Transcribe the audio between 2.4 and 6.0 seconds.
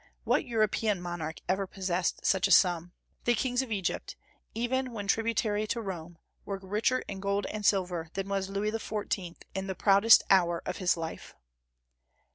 a sum? The kings of Egypt, even when tributary to